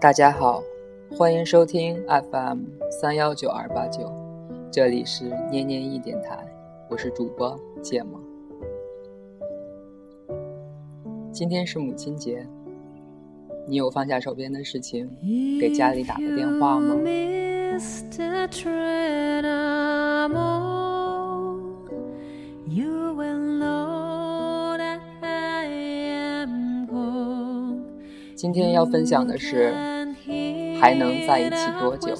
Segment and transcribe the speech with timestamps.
[0.00, 0.62] 大家好，
[1.10, 4.08] 欢迎收听 FM 三幺九二八九，
[4.70, 6.38] 这里是念念一电台，
[6.88, 8.20] 我是主播芥末。
[11.32, 12.46] 今天是母亲节，
[13.66, 15.10] 你有放下手边的事情
[15.60, 16.94] 给家里打个电话吗？
[28.38, 29.74] 今天要分享的是
[30.80, 32.14] 还能在一起多久？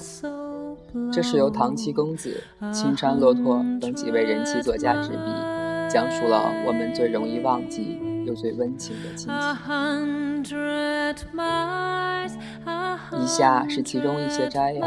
[1.13, 5.31] 这是由唐七公子、青山骆驼等几位人气作家执笔，
[5.89, 10.43] 讲述了我们最容易忘记又最温情的亲情。
[13.17, 14.85] 以下是其中一些摘要。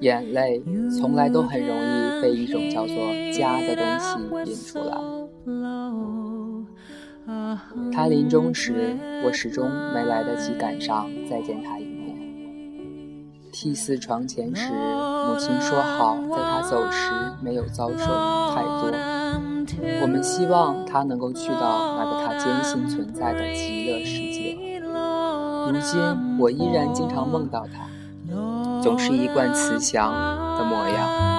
[0.00, 0.60] 眼泪
[1.00, 2.96] 从来都很容易被一种叫做
[3.34, 4.96] 家的东西引出来。
[7.92, 12.16] 他临终时，我始终没来得及赶上再见他一面。
[13.52, 18.06] 替死床前时，母亲说好，在他走时没有遭受
[18.54, 18.90] 太多。
[20.00, 24.56] 我们希望他能够去到那个他坚信存在的极乐世界。
[24.80, 27.84] 如今，我依然经常梦到他。
[28.82, 30.10] 总是一贯慈祥
[30.58, 31.33] 的模样，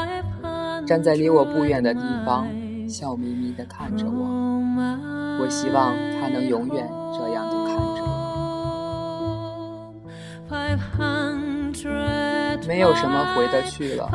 [0.86, 2.48] 站在离我不远的地方，
[2.88, 4.62] 笑眯眯地看着我。
[5.42, 8.16] 我希望他能永远这样的看着我。
[12.68, 14.10] 没有什么回得去了，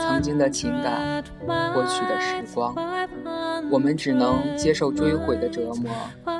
[0.00, 1.22] 曾经的情感，
[1.74, 2.74] 过去的时光，
[3.70, 5.90] 我们只能接受追悔的折磨，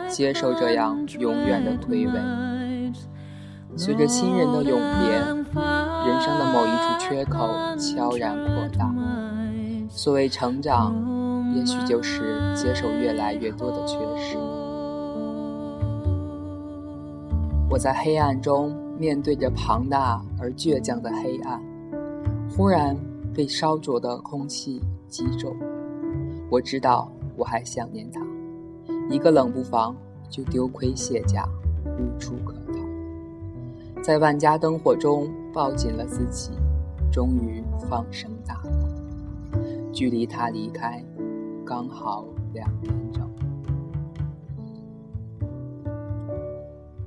[0.08, 2.92] 接受这样永远的推诿。
[3.76, 8.90] 随着亲人的永别，人生的某一处缺口悄然扩大。
[9.96, 10.94] 所谓成长，
[11.56, 14.36] 也许就是接受越来越多的缺失。
[17.70, 21.62] 我在黑暗中面对着庞大而倔强的黑暗，
[22.54, 22.94] 忽然
[23.34, 25.56] 被烧灼的空气击中。
[26.50, 28.20] 我知道我还想念他，
[29.08, 29.96] 一个冷不防
[30.28, 31.48] 就丢盔卸甲，
[31.98, 34.02] 无处可逃。
[34.02, 36.50] 在万家灯火中抱紧了自己，
[37.10, 38.30] 终于放声。
[39.96, 41.02] 距离他离开，
[41.64, 43.26] 刚好两年整。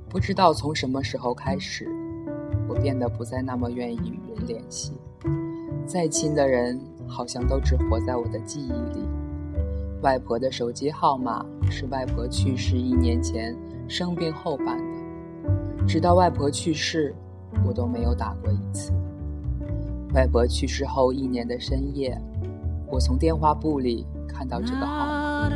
[0.08, 1.88] 不知道从什么时候开始，
[2.68, 4.92] 我变得不再那么愿意与人联系。
[5.86, 9.06] 再亲的人，好像都只活在我的记忆里。
[10.02, 15.86] 外婆的手机号码是外婆去世一年前生病后办的。
[15.86, 17.14] 直到外婆去世，
[17.64, 18.92] 我都没有打过一次。
[20.12, 22.20] 外婆去世后一年的深夜，
[22.90, 25.48] 我从电话簿里看到这个号码，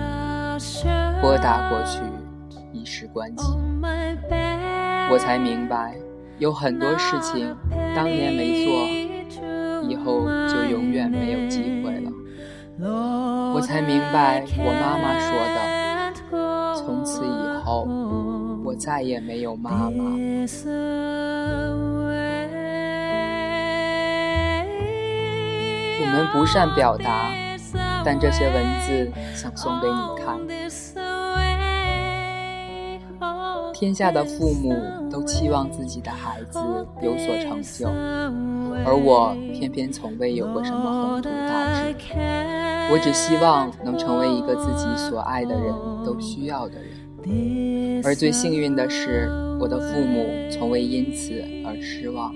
[1.20, 2.00] 拨打过去，
[2.72, 3.44] 已是关机。
[5.10, 5.96] 我才明白，
[6.38, 7.54] 有很多事情
[7.94, 8.72] 当年没做，
[9.88, 12.10] 以后就永远没有机会了。
[13.54, 17.88] 我才明白，我妈妈说的，从此以后。
[18.64, 20.04] 我再也没有妈妈。
[26.14, 27.32] 我们不善表达，
[28.04, 30.38] 但这些文字想送给你看。
[33.74, 34.72] 天下的父母
[35.10, 36.60] 都期望自己的孩子
[37.02, 37.88] 有所成就，
[38.86, 41.96] 而我偏偏从未有过什么宏图大志。
[42.92, 45.74] 我只希望能成为一个自己所爱的人
[46.06, 48.02] 都需要的人。
[48.04, 52.32] 而最幸运的是，我的父母从未因此而失望。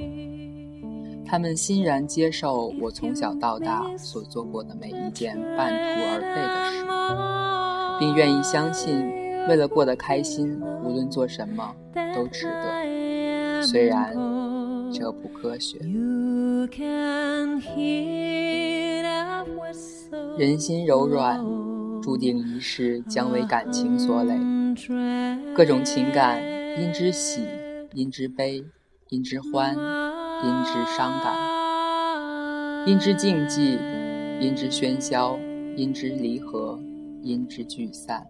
[1.30, 6.86] 他们欣然接受我从小到大所做过的每一件半途而废的事，
[8.00, 9.06] 并愿意相信，
[9.46, 11.74] 为了过得开心，无论做什么
[12.14, 13.62] 都值得。
[13.62, 14.16] 虽然
[14.90, 15.78] 这不科学。
[20.38, 21.44] 人心柔软，
[22.00, 24.34] 注定一世将为感情所累。
[25.54, 26.42] 各种情感，
[26.80, 27.42] 因之喜，
[27.92, 28.64] 因之悲，
[29.10, 29.76] 因之欢，
[30.42, 31.36] 因之伤感，
[32.86, 33.78] 因之静寂，
[34.40, 35.38] 因之喧嚣，
[35.76, 36.78] 因之离合，
[37.22, 38.26] 因之聚散。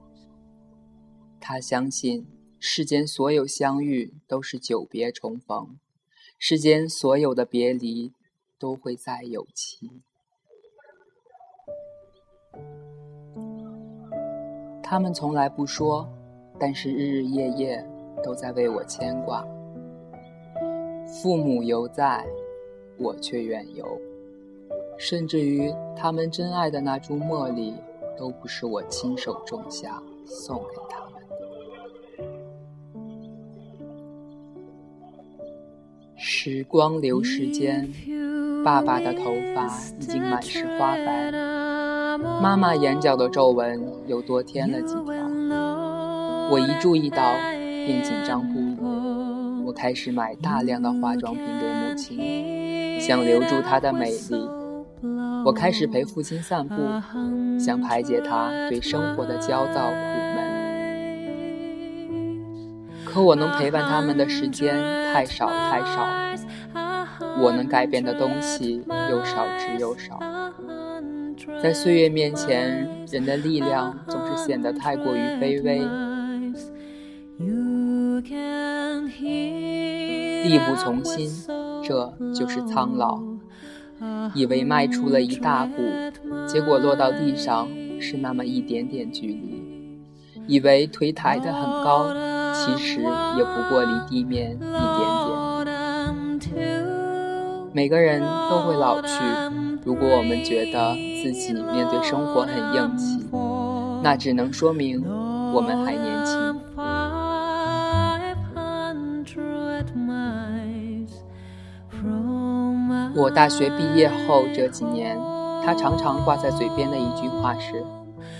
[1.40, 2.26] 他相信，
[2.58, 5.78] 世间所有相遇都是久别重逢，
[6.38, 8.12] 世间所有的别离
[8.58, 10.02] 都会再有期。
[14.82, 16.08] 他们从来不说。
[16.60, 17.86] 但是日日夜夜
[18.20, 19.46] 都在为我牵挂。
[21.08, 22.24] 父母犹在，
[22.98, 23.84] 我却远游。
[24.98, 27.72] 甚至于他们珍爱的那株茉莉，
[28.16, 31.28] 都不是我亲手种下送给他们的。
[36.16, 37.88] 时光流逝间，
[38.64, 39.68] 爸爸的头发
[40.00, 41.30] 已经满是花白，
[42.42, 45.04] 妈妈眼角的皱纹又多添了几条。
[46.50, 47.22] 我一注意到，
[47.86, 48.67] 便紧张不已。
[49.78, 54.50] 我开始买大量的化妆品给母亲，想留住她的美丽。
[55.44, 56.74] 我开始陪父亲散步，
[57.60, 59.94] 想排解他对生活的焦躁苦
[60.34, 60.42] 闷。
[63.04, 64.74] 可我能陪伴他们的时间
[65.12, 66.08] 太少太少，
[67.40, 70.18] 我能改变的东西又少之又少。
[71.62, 76.07] 在岁月面前，人的力量总是显得太过于卑微。
[80.48, 81.30] 力不从心，
[81.84, 83.20] 这就是苍老。
[84.34, 85.82] 以为迈出了一大步，
[86.46, 87.68] 结果落到地上
[88.00, 89.62] 是那么一点点距离；
[90.46, 92.14] 以为腿抬得很高，
[92.54, 96.86] 其实也不过离地面一点点。
[97.72, 99.08] 每个人都会老去，
[99.84, 103.26] 如果我们觉得自己面对生活很硬气，
[104.02, 105.04] 那只能说明
[105.52, 105.92] 我们还
[113.18, 115.18] 我大学毕业后这几年，
[115.66, 117.84] 他常常挂在嘴边的一句话是：“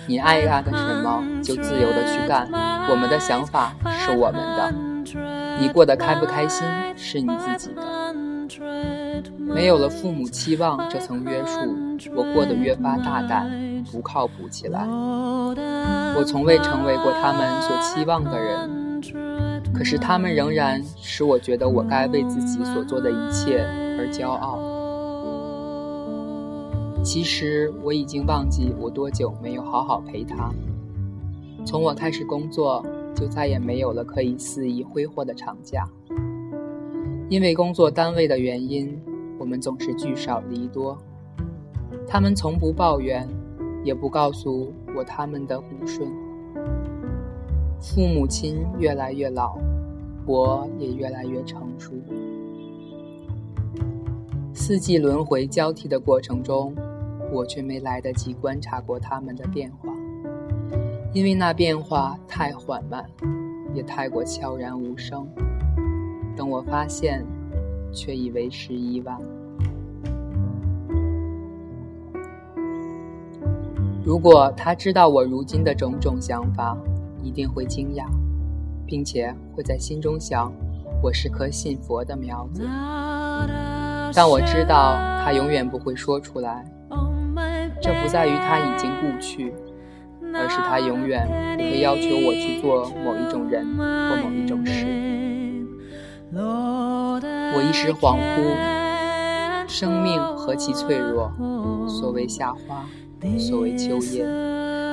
[0.07, 2.49] 你爱干个什么就自由的去干，
[2.89, 4.73] 我们的想法是我们的，
[5.61, 6.65] 你过得开不开心
[6.97, 7.83] 是你自己的。”
[9.37, 11.59] 没有了父母期望这层约束，
[12.15, 13.51] 我过得越发大胆，
[13.91, 14.87] 不靠谱起来。
[14.87, 19.03] 我从未成为过他们所期望的人，
[19.75, 23.67] 可是他们仍然使我觉得我该为自己所做的一切
[23.99, 24.59] 而骄傲。
[27.03, 30.51] 其实我已经忘记我多久没有好好陪他。
[31.65, 32.85] 从我开始工作，
[33.15, 35.85] 就再也没有了可以肆意挥霍的长假。
[37.29, 38.97] 因为工作单位的原因，
[39.39, 40.97] 我们总是聚少离多。
[42.07, 43.29] 他们从不抱怨，
[43.85, 46.09] 也不告诉我他们的不顺。
[47.81, 49.59] 父母亲越来越老，
[50.27, 51.93] 我也越来越成熟。
[54.69, 56.75] 四季轮回交替的过程中。
[57.33, 59.95] 我却没来得及观察过它们的变化，
[61.15, 63.03] 因为那变化太缓慢，
[63.73, 65.27] 也太过悄然无声。
[66.37, 67.25] 等我发现，
[67.95, 69.19] 却已为时已晚。
[74.05, 76.77] 如果他知道我如今的种种想法，
[77.23, 78.05] 一定会惊讶，
[78.85, 80.53] 并且会在心中想：
[81.03, 82.69] 我是棵信佛的苗子。
[84.15, 86.65] 但我知道，他永远不会说出来。
[87.81, 89.55] 这不在于他已经故去，
[90.35, 91.27] 而是他永远
[91.57, 94.87] 不会要求我去做某一种人或某一种事。
[96.35, 101.33] 我一时恍惚，生命何其脆弱！
[101.89, 102.85] 所谓夏花，
[103.39, 104.27] 所谓秋叶，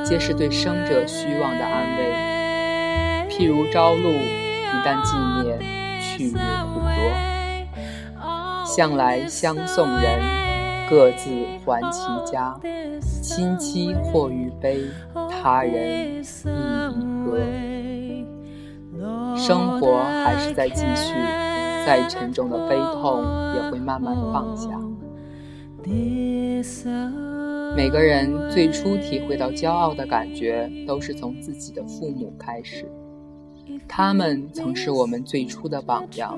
[0.04, 3.28] 皆是对生者虚妄的安慰。
[3.30, 5.58] 譬如朝露，一旦寂灭，
[6.00, 7.35] 去日苦多。
[8.76, 10.20] 向来相送人。
[10.90, 11.30] 各自
[11.64, 12.54] 还其家，
[13.22, 14.82] 亲戚或于悲，
[15.32, 16.24] 他人亦已
[17.26, 17.40] 歌。
[19.38, 21.14] 生活还是在继续，
[21.86, 23.24] 再沉重的悲痛
[23.56, 24.70] 也会慢慢放下。
[27.78, 32.92] 每个人最初体会到骄傲的感觉，都是从自己的父母开始，
[33.88, 36.38] 他们曾是我们最初的榜样。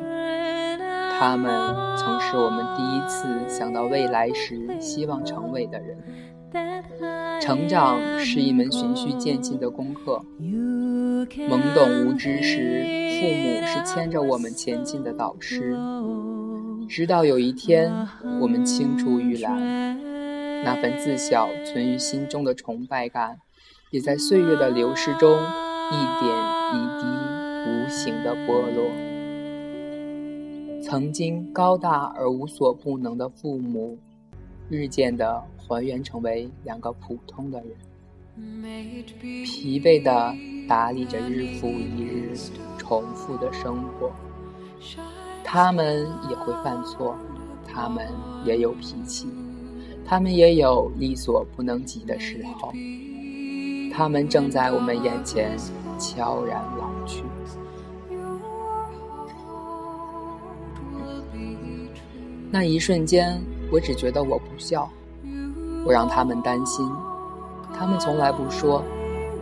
[1.19, 1.51] 他们
[1.97, 5.97] 曾是我们第一次想到未来时希望成为的人。
[7.41, 10.21] 成长是一门循序渐进的功课。
[10.39, 12.83] 懵懂无知时，
[13.19, 15.75] 父母是牵着我们前进的导师。
[16.87, 17.91] 直到有一天，
[18.39, 19.99] 我们青出于蓝，
[20.63, 23.37] 那份自小存于心中的崇拜感，
[23.91, 26.35] 也在岁月的流逝中一点
[26.73, 27.05] 一滴
[27.65, 29.16] 无形的剥落。
[30.89, 33.97] 曾经高大而无所不能的父母，
[34.69, 37.71] 日渐的还原成为两个普通的人，
[39.43, 40.33] 疲惫的
[40.65, 42.33] 打理着日复一日
[42.77, 44.09] 重复的生活。
[45.43, 47.17] 他们也会犯错，
[47.67, 48.07] 他们
[48.45, 49.27] 也有脾气，
[50.05, 52.71] 他们也有力所不能及的时候。
[53.91, 55.51] 他们正在我们眼前
[55.99, 57.23] 悄然老去。
[62.49, 64.89] 那一瞬间，我只觉得我不孝，
[65.85, 66.89] 我让他们担心，
[67.77, 68.81] 他们从来不说，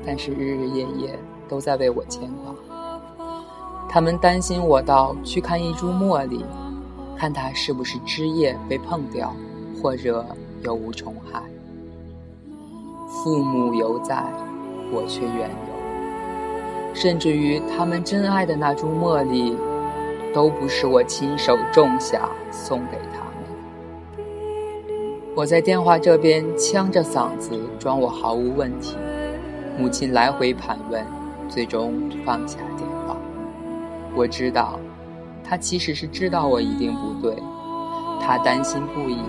[0.05, 2.55] 但是日日夜夜都在为我牵挂。
[3.88, 6.43] 他们担心我到去看一株茉莉，
[7.15, 9.33] 看它是不是枝叶被碰掉，
[9.81, 10.25] 或者
[10.63, 11.41] 有无虫害。
[13.07, 14.25] 父母犹在，
[14.91, 16.95] 我却远游。
[16.95, 19.55] 甚至于他们真爱的那株茉莉，
[20.36, 24.25] 都不是我亲手种下送给他们。
[25.34, 28.98] 我在电话这边呛着嗓子装我毫无问题，
[29.80, 31.01] 母亲来回盘问，
[31.48, 31.94] 最终
[32.25, 33.15] 放下电话。
[34.13, 34.77] 我知道，
[35.42, 37.42] 他其实是知道我一定不对，
[38.20, 39.20] 他担心不已，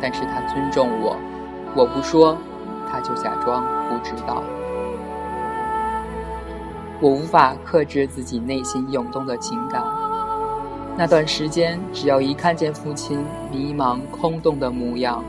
[0.00, 1.16] 但是他尊重我，
[1.74, 2.38] 我不说。
[2.90, 4.42] 他就假装不知道。
[7.00, 9.82] 我无法克制自己内心涌动的情感。
[10.98, 15.22] 那段时间，只要一看见父亲迷茫空洞的模样，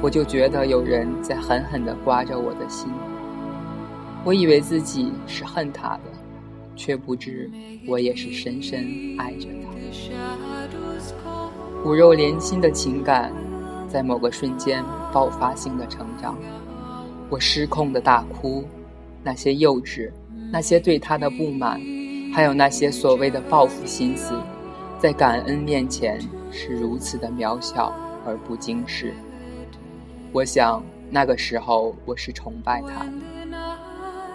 [0.00, 2.88] 我就觉得有人在狠狠地刮着我的心。
[4.22, 6.02] 我以为自己是恨他的，
[6.76, 7.50] 却不知
[7.88, 8.86] 我也是深深
[9.18, 9.68] 爱着他。
[11.82, 13.32] 骨肉连心的情感，
[13.88, 16.38] 在某个瞬间爆发性的成长。
[17.28, 18.62] 我失控的大哭，
[19.24, 20.08] 那些幼稚，
[20.52, 21.80] 那些对他的不满，
[22.32, 24.34] 还有那些所谓的报复心思，
[25.00, 26.20] 在感恩面前
[26.52, 27.90] 是如此的渺小
[28.26, 29.14] 而不经事。
[30.30, 33.12] 我想那个时候我是崇拜他的，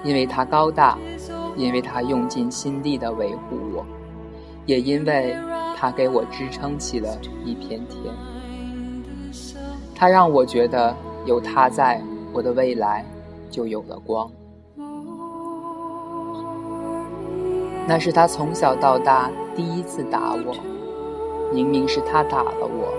[0.03, 0.97] 因为他高大，
[1.55, 3.85] 因为他用尽心力的维护我，
[4.65, 5.37] 也因为
[5.77, 8.01] 他给我支撑起了一片天。
[9.93, 10.95] 他让我觉得
[11.25, 12.01] 有他在。
[12.33, 13.05] 我的未来
[13.49, 14.29] 就有了光。
[17.87, 20.55] 那是他从小到大第一次打我，
[21.53, 22.91] 明明是他打了我，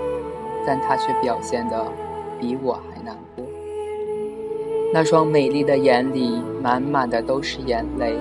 [0.65, 1.85] 但他却表现得
[2.39, 3.45] 比我还难过。
[4.93, 8.17] 那双美丽的眼里满满的都是眼泪，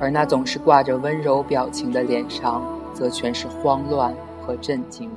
[0.00, 2.62] 而那总是挂着温柔表情的脸上，
[2.92, 4.14] 则全是慌乱
[4.46, 5.10] 和震惊，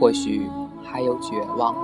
[0.00, 0.48] 或许
[0.82, 1.74] 还有绝望。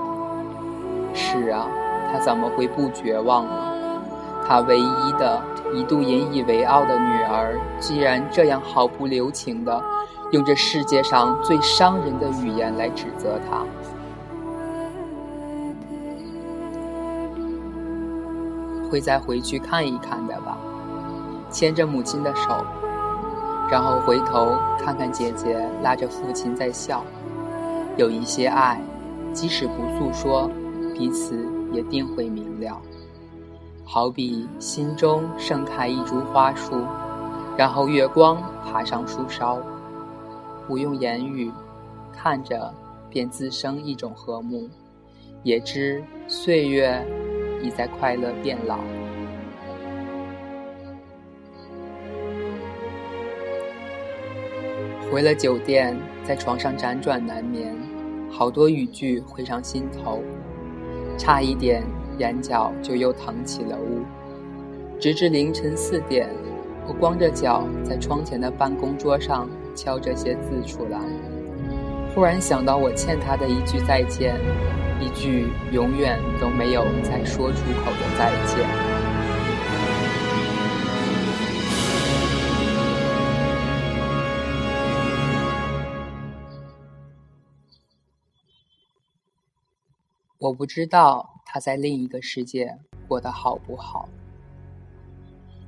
[1.14, 1.68] 是啊。
[2.12, 4.02] 他怎么会不绝望呢？
[4.44, 5.40] 他唯一的、
[5.72, 9.82] 一度引以为傲的女儿，居然这样毫不留情的
[10.32, 13.64] 用这世界上最伤人的语言来指责他，
[18.90, 20.58] 会再回去看一看的吧？
[21.50, 22.64] 牵着母亲的手，
[23.70, 27.04] 然后回头看看姐姐拉着父亲在笑，
[27.96, 28.80] 有一些爱，
[29.32, 30.50] 即使不诉说，
[30.94, 31.46] 彼此。
[31.72, 32.82] 也定会明了，
[33.92, 36.86] 好比心中盛开一株花树，
[37.58, 39.58] 然后月光爬上树梢，
[40.68, 41.50] 不用言语，
[42.12, 42.72] 看着
[43.08, 44.70] 便滋生一种和睦，
[45.42, 47.04] 也知岁月
[47.64, 48.78] 已在快乐变老。
[55.10, 57.76] 回了酒店，在床上辗转难眠，
[58.30, 60.22] 好多语句回上心头。
[61.18, 61.82] 差一点，
[62.20, 64.04] 眼角就又腾起了雾。
[65.00, 66.28] 直至凌晨四点，
[66.86, 71.00] 我光着脚在窗前的办公桌上敲这些字出来。
[72.14, 74.36] 忽然想到我欠他的一句再见，
[75.00, 78.89] 一句永远都没有再说出口的再见。
[90.40, 92.74] 我不知道他在另一个世界
[93.06, 94.08] 过得好不好，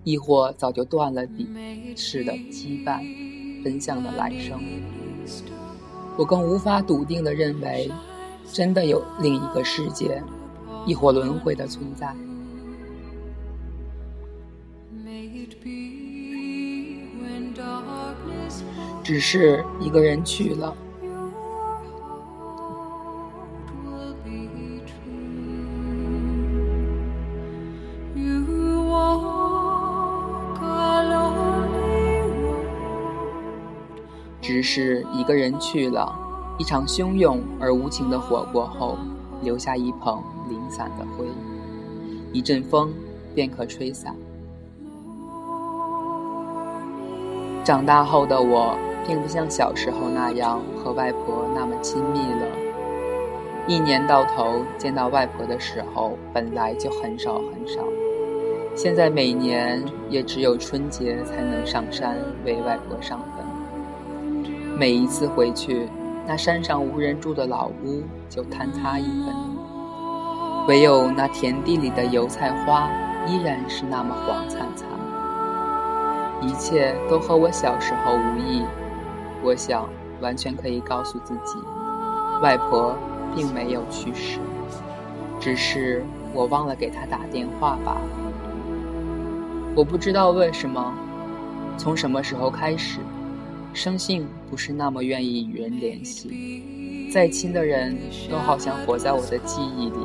[0.02, 3.02] 亦或早就断了彼此的羁绊，
[3.62, 4.58] 奔向了来生。
[6.16, 7.92] 我更无法笃定的认为，
[8.50, 10.22] 真的有另一个世界，
[10.86, 12.16] 亦或轮回的存在。
[19.04, 20.74] 只是一个人去了。
[34.62, 36.10] 是一个人去了，
[36.58, 38.96] 一场汹涌而无情的火过后，
[39.42, 41.26] 留下一捧零散的灰，
[42.32, 42.92] 一阵风
[43.34, 44.14] 便可吹散。
[47.64, 48.76] 长大后的我，
[49.06, 52.46] 并不像小时候那样和外婆那么亲密了。
[53.68, 57.80] 一年到头见到外婆的时候，本来就很少很少，
[58.74, 63.31] 现在每年也只有春节才能上山为外婆上坟。
[64.78, 65.88] 每一次回去，
[66.26, 69.34] 那山上无人住的老屋就坍塌一分。
[70.66, 72.88] 唯有那田地里的油菜花
[73.26, 74.88] 依然是那么黄灿灿。
[76.40, 78.62] 一切都和我小时候无异。
[79.44, 79.88] 我想，
[80.20, 81.58] 完全可以告诉自己，
[82.40, 82.96] 外婆
[83.36, 84.38] 并没有去世，
[85.38, 88.00] 只是我忘了给她打电话罢了。
[89.74, 90.92] 我不知道为什么，
[91.76, 92.98] 从什么时候开始，
[93.72, 97.96] 生性不是那么愿意与人联系，再亲的人
[98.30, 99.98] 都好像活在我的记忆里。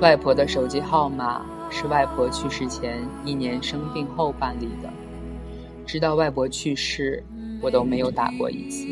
[0.00, 4.90] 外婆的手机号码是外婆去世前一年生病后办理的，
[5.86, 7.22] 直到外婆去世。
[7.62, 8.86] 我都没有打过一次。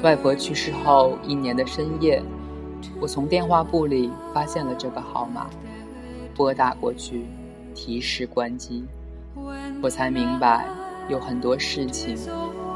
[0.00, 2.22] 外婆去世后一年的深夜，
[3.00, 5.50] 我从电话簿里发现了这个号码，
[6.36, 7.24] 拨打过去，
[7.74, 8.84] 提示关机。
[9.82, 10.68] 我才明白，
[11.08, 12.16] 有很多事情，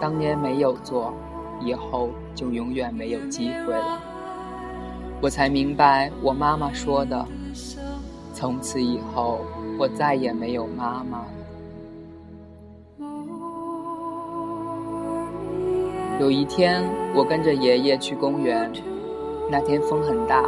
[0.00, 1.12] 当年没有做，
[1.60, 4.00] 以后就永远没有机会了。
[5.20, 7.26] 我才明白，我妈妈说的，
[8.32, 9.40] 从此以后，
[9.78, 11.26] 我再也没有妈妈了。
[16.20, 16.84] 有一天，
[17.14, 18.70] 我跟着爷爷去公园。
[19.50, 20.44] 那天风很大，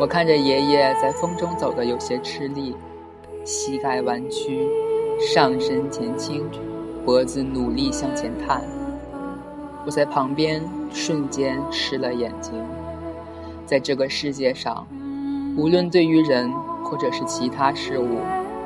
[0.00, 2.74] 我看着爷爷在风中走得有些吃力，
[3.44, 4.66] 膝盖弯曲，
[5.20, 6.48] 上身前倾，
[7.06, 8.60] 脖子努力向前探。
[9.84, 10.60] 我在旁边
[10.92, 12.52] 瞬间湿了眼睛。
[13.64, 14.84] 在这个世界上，
[15.56, 18.18] 无论对于人或者是其他事物，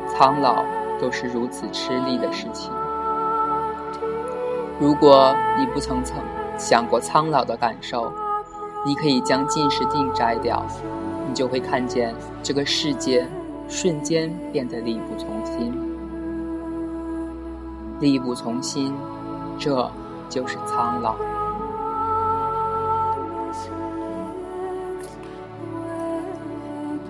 [0.08, 0.64] 苍老
[0.98, 2.72] 都是如此吃力的事情。
[4.80, 6.16] 如果你不曾曾
[6.56, 8.10] 想过苍老的感受，
[8.86, 10.66] 你可以将近视镜摘掉，
[11.28, 13.28] 你就会看见这个世界
[13.68, 15.89] 瞬间变得力不从心。
[18.00, 18.94] 力不从心，
[19.58, 19.88] 这
[20.28, 21.14] 就是苍老。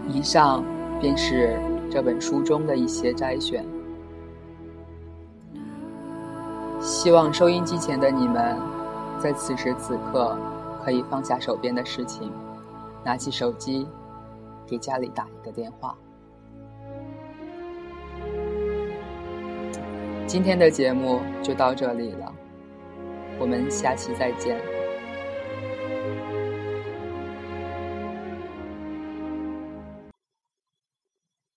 [0.08, 0.64] 以上
[1.00, 1.58] 便是
[1.90, 3.64] 这本书中的一些摘选。
[6.80, 8.58] 希望收音机前的你们，
[9.20, 10.36] 在此时此刻
[10.84, 12.32] 可以放下手边的事情，
[13.04, 13.86] 拿起手机，
[14.66, 15.94] 给家里打一个电话。
[20.30, 22.32] 今天的节目就到这里了，
[23.40, 24.56] 我们下期再见。